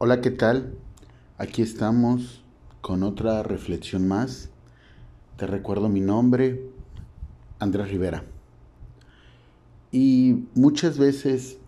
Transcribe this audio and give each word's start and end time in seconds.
Hola, 0.00 0.20
¿qué 0.20 0.30
tal? 0.30 0.76
Aquí 1.38 1.60
estamos 1.60 2.44
con 2.80 3.02
otra 3.02 3.42
reflexión 3.42 4.06
más. 4.06 4.48
Te 5.36 5.48
recuerdo 5.48 5.88
mi 5.88 5.98
nombre, 5.98 6.70
Andrés 7.58 7.90
Rivera. 7.90 8.22
Y 9.90 10.44
muchas 10.54 10.98
veces 10.98 11.58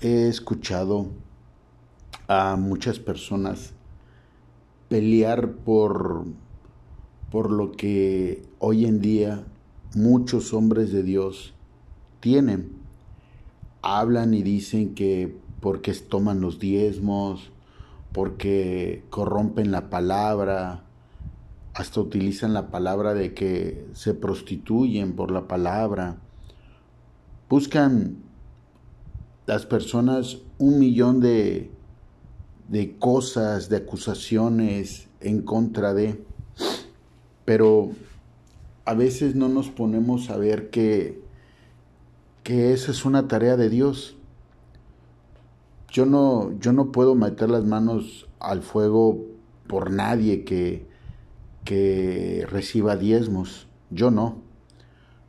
he 0.00 0.26
escuchado 0.26 1.06
a 2.26 2.56
muchas 2.56 2.98
personas 2.98 3.74
pelear 4.88 5.52
por, 5.52 6.24
por 7.30 7.52
lo 7.52 7.70
que 7.70 8.42
hoy 8.58 8.86
en 8.86 9.00
día 9.00 9.44
muchos 9.94 10.52
hombres 10.52 10.90
de 10.90 11.04
Dios 11.04 11.54
tienen. 12.18 12.72
Hablan 13.82 14.34
y 14.34 14.42
dicen 14.42 14.96
que 14.96 15.32
porque 15.60 15.92
toman 15.94 16.40
los 16.40 16.58
diezmos, 16.58 17.52
porque 18.12 19.04
corrompen 19.10 19.70
la 19.70 19.90
palabra, 19.90 20.84
hasta 21.74 22.00
utilizan 22.00 22.54
la 22.54 22.70
palabra 22.70 23.14
de 23.14 23.34
que 23.34 23.86
se 23.92 24.14
prostituyen 24.14 25.14
por 25.14 25.30
la 25.30 25.46
palabra. 25.46 26.16
Buscan 27.48 28.16
las 29.46 29.64
personas 29.64 30.38
un 30.58 30.78
millón 30.78 31.20
de, 31.20 31.70
de 32.68 32.96
cosas, 32.98 33.68
de 33.68 33.76
acusaciones 33.76 35.08
en 35.20 35.42
contra 35.42 35.94
de, 35.94 36.22
pero 37.44 37.92
a 38.84 38.94
veces 38.94 39.34
no 39.34 39.48
nos 39.48 39.70
ponemos 39.70 40.30
a 40.30 40.36
ver 40.36 40.70
que, 40.70 41.22
que 42.42 42.72
esa 42.72 42.90
es 42.90 43.04
una 43.04 43.28
tarea 43.28 43.56
de 43.56 43.70
Dios 43.70 44.17
yo 45.90 46.06
no, 46.06 46.52
yo 46.58 46.72
no 46.72 46.92
puedo 46.92 47.14
meter 47.14 47.50
las 47.50 47.64
manos 47.64 48.28
al 48.40 48.62
fuego 48.62 49.24
por 49.66 49.90
nadie 49.90 50.44
que, 50.44 50.86
que 51.64 52.46
reciba 52.50 52.96
diezmos. 52.96 53.66
Yo 53.90 54.10
no. 54.10 54.36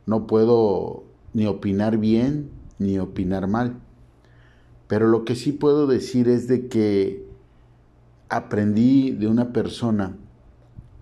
No 0.06 0.26
puedo 0.26 1.04
ni 1.32 1.46
opinar 1.46 1.98
bien 1.98 2.50
ni 2.78 2.98
opinar 2.98 3.46
mal. 3.46 3.76
Pero 4.86 5.06
lo 5.06 5.24
que 5.24 5.36
sí 5.36 5.52
puedo 5.52 5.86
decir 5.86 6.28
es 6.28 6.48
de 6.48 6.68
que 6.68 7.24
aprendí 8.28 9.12
de 9.12 9.28
una 9.28 9.52
persona 9.52 10.16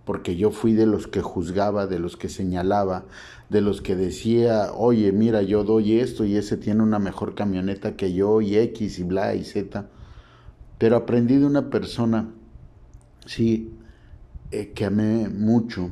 porque 0.08 0.36
yo 0.36 0.52
fui 0.52 0.72
de 0.72 0.86
los 0.86 1.06
que 1.06 1.20
juzgaba, 1.20 1.86
de 1.86 1.98
los 1.98 2.16
que 2.16 2.30
señalaba, 2.30 3.04
de 3.50 3.60
los 3.60 3.82
que 3.82 3.94
decía, 3.94 4.72
oye, 4.72 5.12
mira, 5.12 5.42
yo 5.42 5.64
doy 5.64 6.00
esto 6.00 6.24
y 6.24 6.34
ese 6.34 6.56
tiene 6.56 6.82
una 6.82 6.98
mejor 6.98 7.34
camioneta 7.34 7.94
que 7.94 8.14
yo 8.14 8.40
y 8.40 8.56
X 8.56 9.00
y 9.00 9.02
bla 9.02 9.34
y 9.34 9.44
Z. 9.44 9.86
Pero 10.78 10.96
aprendí 10.96 11.36
de 11.36 11.44
una 11.44 11.68
persona, 11.68 12.30
sí, 13.26 13.70
eh, 14.50 14.72
que 14.74 14.86
amé 14.86 15.28
mucho. 15.28 15.90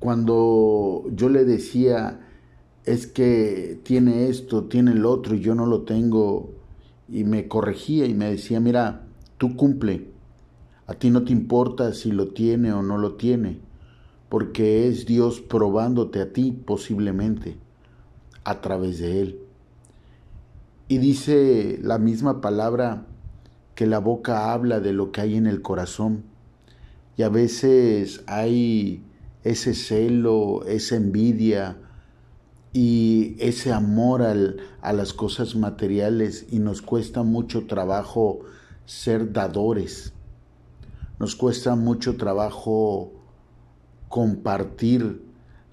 Cuando 0.00 1.04
yo 1.12 1.28
le 1.28 1.44
decía, 1.44 2.18
es 2.84 3.06
que 3.06 3.78
tiene 3.84 4.28
esto, 4.28 4.64
tiene 4.64 4.90
el 4.90 5.06
otro 5.06 5.36
y 5.36 5.40
yo 5.40 5.54
no 5.54 5.66
lo 5.66 5.82
tengo, 5.82 6.50
y 7.08 7.22
me 7.22 7.46
corregía 7.46 8.06
y 8.06 8.14
me 8.14 8.28
decía, 8.28 8.58
mira, 8.58 9.06
tú 9.38 9.54
cumple 9.54 10.15
a 10.86 10.94
ti 10.94 11.10
no 11.10 11.24
te 11.24 11.32
importa 11.32 11.92
si 11.92 12.12
lo 12.12 12.28
tiene 12.28 12.72
o 12.72 12.82
no 12.82 12.96
lo 12.96 13.14
tiene, 13.14 13.58
porque 14.28 14.88
es 14.88 15.06
Dios 15.06 15.40
probándote 15.40 16.20
a 16.20 16.32
ti 16.32 16.52
posiblemente 16.52 17.56
a 18.44 18.60
través 18.60 19.00
de 19.00 19.20
Él. 19.20 19.40
Y 20.88 20.98
dice 20.98 21.80
la 21.82 21.98
misma 21.98 22.40
palabra 22.40 23.06
que 23.74 23.86
la 23.86 23.98
boca 23.98 24.52
habla 24.52 24.78
de 24.78 24.92
lo 24.92 25.10
que 25.10 25.20
hay 25.20 25.36
en 25.36 25.46
el 25.46 25.60
corazón. 25.60 26.22
Y 27.16 27.22
a 27.22 27.28
veces 27.28 28.22
hay 28.26 29.02
ese 29.42 29.74
celo, 29.74 30.64
esa 30.66 30.94
envidia 30.94 31.78
y 32.72 33.36
ese 33.40 33.72
amor 33.72 34.22
a 34.22 34.92
las 34.92 35.12
cosas 35.12 35.56
materiales 35.56 36.46
y 36.50 36.60
nos 36.60 36.82
cuesta 36.82 37.24
mucho 37.24 37.66
trabajo 37.66 38.40
ser 38.84 39.32
dadores 39.32 40.12
nos 41.18 41.34
cuesta 41.36 41.76
mucho 41.76 42.16
trabajo 42.16 43.12
compartir 44.08 45.22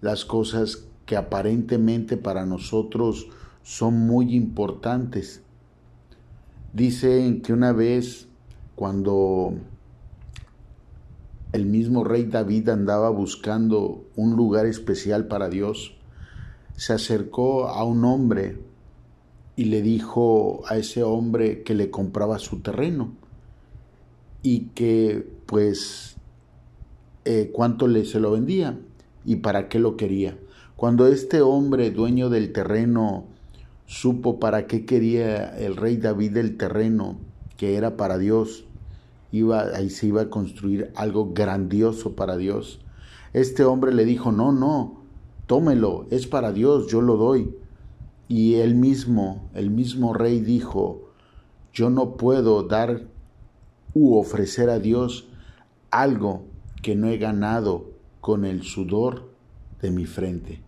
las 0.01 0.25
cosas 0.25 0.85
que 1.05 1.17
aparentemente 1.17 2.17
para 2.17 2.45
nosotros 2.45 3.27
son 3.61 3.99
muy 4.07 4.35
importantes. 4.35 5.41
Dicen 6.73 7.41
que 7.41 7.53
una 7.53 7.71
vez 7.71 8.27
cuando 8.75 9.53
el 11.51 11.65
mismo 11.65 12.03
rey 12.03 12.23
David 12.23 12.69
andaba 12.69 13.09
buscando 13.09 14.05
un 14.15 14.35
lugar 14.35 14.65
especial 14.65 15.27
para 15.27 15.49
Dios, 15.49 15.95
se 16.75 16.93
acercó 16.93 17.67
a 17.67 17.83
un 17.83 18.03
hombre 18.05 18.57
y 19.55 19.65
le 19.65 19.81
dijo 19.81 20.63
a 20.67 20.77
ese 20.77 21.03
hombre 21.03 21.61
que 21.63 21.75
le 21.75 21.91
compraba 21.91 22.39
su 22.39 22.61
terreno 22.61 23.13
y 24.41 24.61
que 24.75 25.31
pues 25.53 26.15
eh, 27.25 27.51
cuánto 27.53 27.87
le 27.87 28.05
se 28.05 28.19
lo 28.19 28.31
vendía 28.31 28.79
y 29.23 29.35
para 29.35 29.69
qué 29.69 29.77
lo 29.77 29.97
quería. 29.97 30.35
Cuando 30.75 31.05
este 31.05 31.43
hombre, 31.43 31.91
dueño 31.91 32.31
del 32.31 32.51
terreno, 32.51 33.25
supo 33.85 34.39
para 34.39 34.65
qué 34.65 34.83
quería 34.87 35.55
el 35.59 35.75
rey 35.75 35.97
David 35.97 36.37
el 36.37 36.57
terreno, 36.57 37.19
que 37.55 37.75
era 37.75 37.97
para 37.97 38.17
Dios, 38.17 38.65
iba, 39.31 39.61
ahí 39.75 39.91
se 39.91 40.07
iba 40.07 40.23
a 40.23 40.29
construir 40.31 40.91
algo 40.95 41.33
grandioso 41.35 42.15
para 42.15 42.35
Dios. 42.35 42.79
Este 43.33 43.63
hombre 43.63 43.93
le 43.93 44.05
dijo, 44.05 44.31
no, 44.31 44.51
no, 44.53 45.03
tómelo, 45.45 46.07
es 46.09 46.25
para 46.25 46.51
Dios, 46.51 46.87
yo 46.87 46.99
lo 46.99 47.15
doy. 47.15 47.55
Y 48.27 48.55
él 48.55 48.73
mismo, 48.73 49.51
el 49.53 49.69
mismo 49.69 50.15
rey 50.15 50.39
dijo, 50.39 51.11
yo 51.71 51.91
no 51.91 52.17
puedo 52.17 52.63
dar 52.63 53.03
u 53.93 54.15
ofrecer 54.15 54.71
a 54.71 54.79
Dios 54.79 55.27
algo 56.01 56.45
que 56.81 56.95
no 56.95 57.07
he 57.07 57.17
ganado 57.17 57.91
con 58.21 58.45
el 58.45 58.63
sudor 58.63 59.29
de 59.81 59.91
mi 59.91 60.05
frente. 60.05 60.61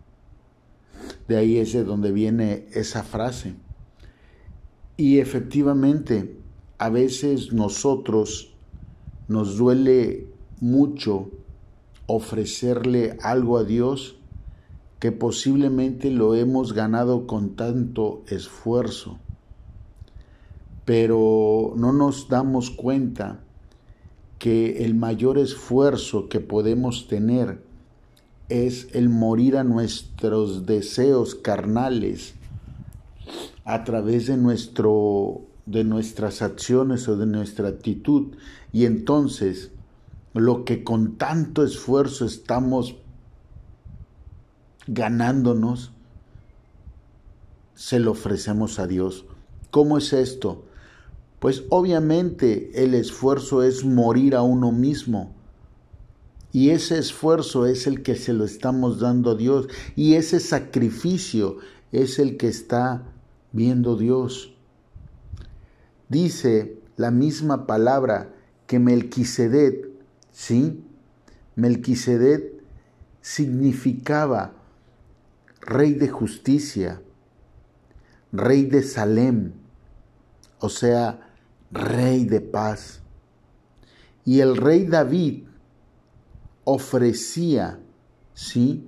De 1.27 1.37
ahí 1.37 1.57
es 1.57 1.73
de 1.73 1.83
donde 1.83 2.11
viene 2.11 2.67
esa 2.73 3.03
frase. 3.03 3.55
Y 4.97 5.19
efectivamente, 5.19 6.37
a 6.77 6.89
veces 6.89 7.51
nosotros 7.51 8.53
nos 9.27 9.57
duele 9.57 10.27
mucho 10.61 11.31
ofrecerle 12.05 13.17
algo 13.21 13.57
a 13.57 13.63
Dios 13.63 14.17
que 14.99 15.11
posiblemente 15.11 16.11
lo 16.11 16.35
hemos 16.35 16.73
ganado 16.73 17.27
con 17.27 17.55
tanto 17.55 18.23
esfuerzo 18.27 19.19
pero 20.85 21.73
no 21.75 21.91
nos 21.91 22.29
damos 22.29 22.69
cuenta 22.69 23.39
que 24.39 24.85
el 24.85 24.95
mayor 24.95 25.37
esfuerzo 25.37 26.29
que 26.29 26.39
podemos 26.39 27.07
tener 27.07 27.63
es 28.49 28.89
el 28.93 29.09
morir 29.09 29.57
a 29.57 29.63
nuestros 29.63 30.65
deseos 30.65 31.35
carnales 31.35 32.35
a 33.63 33.83
través 33.83 34.27
de 34.27 34.37
nuestro 34.37 35.41
de 35.65 35.83
nuestras 35.83 36.43
acciones 36.43 37.07
o 37.07 37.17
de 37.17 37.25
nuestra 37.25 37.69
actitud 37.69 38.35
y 38.71 38.85
entonces 38.85 39.71
lo 40.33 40.63
que 40.63 40.83
con 40.83 41.15
tanto 41.15 41.63
esfuerzo 41.63 42.25
estamos 42.25 42.97
ganándonos 44.85 45.91
se 47.73 47.99
lo 47.99 48.11
ofrecemos 48.11 48.79
a 48.79 48.87
Dios. 48.87 49.25
¿Cómo 49.71 49.97
es 49.97 50.13
esto? 50.13 50.64
Pues 51.45 51.61
obviamente 51.69 52.71
el 52.73 52.95
esfuerzo 52.95 53.61
es 53.61 53.85
morir 53.85 54.33
a 54.33 54.41
uno 54.41 54.71
mismo. 54.71 55.35
Y 56.51 56.71
ese 56.71 56.97
esfuerzo 56.97 57.67
es 57.67 57.85
el 57.85 58.01
que 58.01 58.15
se 58.15 58.33
lo 58.33 58.45
estamos 58.45 58.99
dando 58.99 59.29
a 59.29 59.35
Dios. 59.35 59.67
Y 59.95 60.15
ese 60.15 60.39
sacrificio 60.39 61.59
es 61.91 62.17
el 62.17 62.37
que 62.37 62.47
está 62.47 63.03
viendo 63.51 63.95
Dios. 63.95 64.55
Dice 66.09 66.79
la 66.97 67.11
misma 67.11 67.67
palabra 67.67 68.33
que 68.65 68.79
Melquisedec, 68.79 69.87
¿sí? 70.31 70.83
Melquisedec 71.55 72.53
significaba 73.21 74.55
rey 75.61 75.93
de 75.93 76.09
justicia, 76.09 77.03
rey 78.31 78.65
de 78.65 78.81
Salem, 78.81 79.51
o 80.57 80.69
sea, 80.69 81.24
rey 81.75 82.25
de 82.25 82.41
paz. 82.41 83.01
Y 84.23 84.39
el 84.39 84.57
rey 84.57 84.85
David 84.85 85.43
ofrecía, 86.63 87.79
¿sí? 88.33 88.87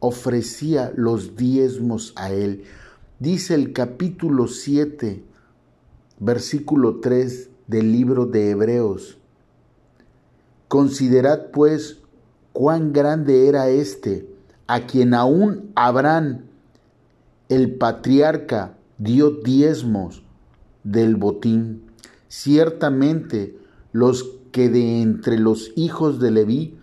Ofrecía 0.00 0.92
los 0.96 1.36
diezmos 1.36 2.12
a 2.16 2.32
él. 2.32 2.64
Dice 3.18 3.54
el 3.54 3.72
capítulo 3.72 4.48
7, 4.48 5.24
versículo 6.18 7.00
3 7.00 7.50
del 7.68 7.92
libro 7.92 8.26
de 8.26 8.50
Hebreos. 8.50 9.18
Considerad 10.68 11.50
pues 11.52 12.00
cuán 12.52 12.92
grande 12.92 13.48
era 13.48 13.68
éste, 13.68 14.28
a 14.66 14.86
quien 14.86 15.14
aún 15.14 15.70
Abraham, 15.76 16.46
el 17.48 17.76
patriarca, 17.76 18.76
dio 18.98 19.30
diezmos 19.30 20.22
del 20.84 21.16
botín. 21.16 21.91
Ciertamente 22.34 23.58
los 23.92 24.24
que 24.52 24.70
de 24.70 25.02
entre 25.02 25.38
los 25.38 25.70
hijos 25.76 26.18
de 26.18 26.30
Leví 26.30 26.78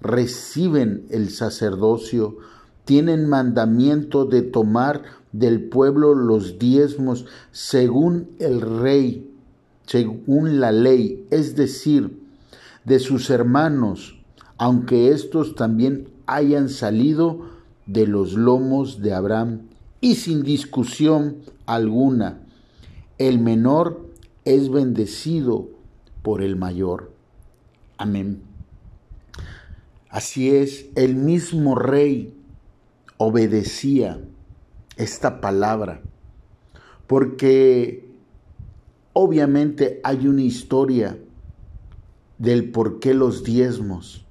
reciben 0.00 1.06
el 1.10 1.30
sacerdocio, 1.30 2.36
tienen 2.84 3.28
mandamiento 3.28 4.26
de 4.26 4.42
tomar 4.42 5.02
del 5.32 5.64
pueblo 5.68 6.14
los 6.14 6.60
diezmos 6.60 7.26
según 7.50 8.28
el 8.38 8.60
rey, 8.60 9.28
según 9.86 10.60
la 10.60 10.70
ley, 10.70 11.26
es 11.32 11.56
decir, 11.56 12.20
de 12.84 13.00
sus 13.00 13.28
hermanos, 13.28 14.20
aunque 14.56 15.10
estos 15.10 15.56
también 15.56 16.10
hayan 16.26 16.68
salido 16.68 17.40
de 17.86 18.06
los 18.06 18.34
lomos 18.34 19.02
de 19.02 19.14
Abraham, 19.14 19.62
y 20.00 20.14
sin 20.14 20.44
discusión 20.44 21.38
alguna, 21.66 22.38
el 23.18 23.40
menor 23.40 24.11
es 24.44 24.70
bendecido 24.70 25.68
por 26.22 26.42
el 26.42 26.56
mayor. 26.56 27.12
Amén. 27.98 28.42
Así 30.08 30.54
es, 30.54 30.86
el 30.94 31.16
mismo 31.16 31.74
rey 31.74 32.34
obedecía 33.16 34.20
esta 34.96 35.40
palabra, 35.40 36.02
porque 37.06 38.08
obviamente 39.12 40.00
hay 40.04 40.26
una 40.26 40.42
historia 40.42 41.18
del 42.38 42.70
por 42.70 42.98
qué 42.98 43.14
los 43.14 43.44
diezmos. 43.44 44.26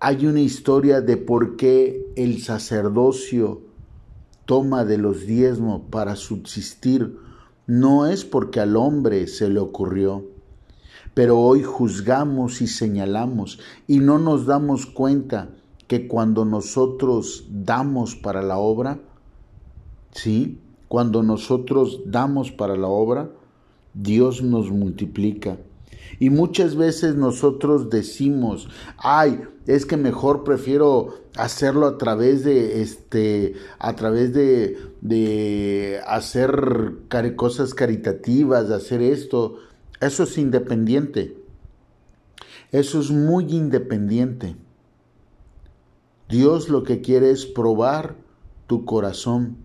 Hay 0.00 0.26
una 0.26 0.40
historia 0.40 1.00
de 1.00 1.16
por 1.16 1.56
qué 1.56 2.06
el 2.16 2.42
sacerdocio 2.42 3.62
toma 4.46 4.84
de 4.84 4.98
los 4.98 5.26
diezmos 5.26 5.82
para 5.90 6.16
subsistir. 6.16 7.18
No 7.66 8.06
es 8.06 8.24
porque 8.24 8.60
al 8.60 8.76
hombre 8.76 9.26
se 9.26 9.48
le 9.48 9.58
ocurrió, 9.58 10.24
pero 11.14 11.38
hoy 11.38 11.62
juzgamos 11.62 12.60
y 12.60 12.66
señalamos 12.66 13.58
y 13.86 14.00
no 14.00 14.18
nos 14.18 14.44
damos 14.44 14.84
cuenta 14.84 15.48
que 15.86 16.06
cuando 16.06 16.44
nosotros 16.44 17.46
damos 17.48 18.16
para 18.16 18.42
la 18.42 18.58
obra, 18.58 18.98
¿sí? 20.10 20.58
Cuando 20.88 21.22
nosotros 21.22 22.00
damos 22.06 22.50
para 22.50 22.76
la 22.76 22.88
obra, 22.88 23.30
Dios 23.94 24.42
nos 24.42 24.70
multiplica. 24.70 25.56
Y 26.18 26.30
muchas 26.30 26.76
veces 26.76 27.16
nosotros 27.16 27.90
decimos, 27.90 28.68
ay, 28.98 29.40
es 29.66 29.86
que 29.86 29.96
mejor 29.96 30.44
prefiero 30.44 31.14
hacerlo 31.36 31.86
a 31.86 31.98
través 31.98 32.44
de 32.44 32.82
este, 32.82 33.54
a 33.78 33.94
través 33.96 34.32
de, 34.32 34.78
de 35.00 36.00
hacer 36.06 36.94
cosas 37.36 37.74
caritativas, 37.74 38.68
de 38.68 38.74
hacer 38.74 39.02
esto. 39.02 39.56
Eso 40.00 40.24
es 40.24 40.38
independiente. 40.38 41.36
Eso 42.72 43.00
es 43.00 43.10
muy 43.10 43.44
independiente. 43.52 44.56
Dios 46.28 46.68
lo 46.68 46.82
que 46.82 47.00
quiere 47.00 47.30
es 47.30 47.46
probar 47.46 48.16
tu 48.66 48.84
corazón. 48.84 49.56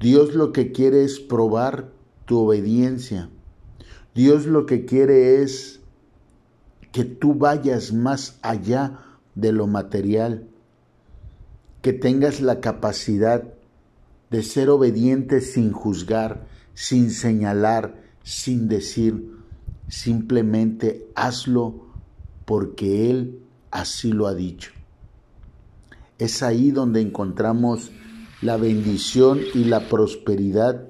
Dios 0.00 0.34
lo 0.34 0.52
que 0.52 0.72
quiere 0.72 1.04
es 1.04 1.20
probar 1.20 1.90
tu 2.26 2.38
obediencia. 2.38 3.30
Dios 4.14 4.46
lo 4.46 4.66
que 4.66 4.84
quiere 4.84 5.42
es 5.42 5.80
que 6.92 7.04
tú 7.04 7.34
vayas 7.34 7.92
más 7.92 8.38
allá 8.42 8.98
de 9.34 9.52
lo 9.52 9.66
material, 9.66 10.48
que 11.80 11.92
tengas 11.92 12.40
la 12.40 12.60
capacidad 12.60 13.42
de 14.30 14.42
ser 14.42 14.70
obediente 14.70 15.40
sin 15.40 15.72
juzgar, 15.72 16.46
sin 16.74 17.10
señalar, 17.10 18.02
sin 18.22 18.68
decir, 18.68 19.30
simplemente 19.88 21.06
hazlo 21.14 21.86
porque 22.44 23.10
Él 23.10 23.40
así 23.70 24.12
lo 24.12 24.26
ha 24.26 24.34
dicho. 24.34 24.70
Es 26.18 26.42
ahí 26.42 26.70
donde 26.70 27.00
encontramos 27.00 27.90
la 28.42 28.56
bendición 28.56 29.40
y 29.54 29.64
la 29.64 29.88
prosperidad 29.88 30.86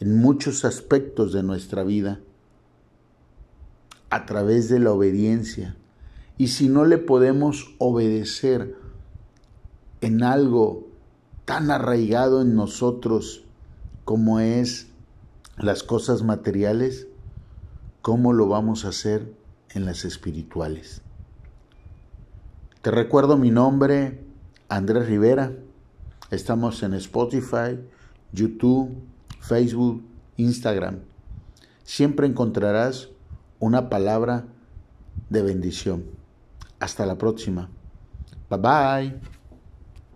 en 0.00 0.16
muchos 0.18 0.64
aspectos 0.64 1.32
de 1.32 1.42
nuestra 1.42 1.84
vida, 1.84 2.20
a 4.12 4.26
través 4.26 4.68
de 4.68 4.78
la 4.78 4.92
obediencia. 4.92 5.74
Y 6.36 6.48
si 6.48 6.68
no 6.68 6.84
le 6.84 6.98
podemos 6.98 7.74
obedecer 7.78 8.76
en 10.02 10.22
algo 10.22 10.86
tan 11.46 11.70
arraigado 11.70 12.42
en 12.42 12.54
nosotros 12.54 13.42
como 14.04 14.38
es 14.38 14.88
las 15.56 15.82
cosas 15.82 16.22
materiales, 16.24 17.06
¿cómo 18.02 18.34
lo 18.34 18.48
vamos 18.48 18.84
a 18.84 18.88
hacer 18.88 19.32
en 19.70 19.86
las 19.86 20.04
espirituales? 20.04 21.00
Te 22.82 22.90
recuerdo 22.90 23.38
mi 23.38 23.50
nombre, 23.50 24.22
Andrés 24.68 25.06
Rivera. 25.06 25.52
Estamos 26.30 26.82
en 26.82 26.92
Spotify, 26.92 27.80
YouTube, 28.30 28.94
Facebook, 29.40 30.02
Instagram. 30.36 30.98
Siempre 31.84 32.26
encontrarás 32.26 33.08
una 33.62 33.88
palabra 33.88 34.44
de 35.30 35.40
bendición. 35.40 36.02
Hasta 36.80 37.06
la 37.06 37.16
próxima. 37.16 37.68
Bye 38.50 38.58
bye. 38.58 39.41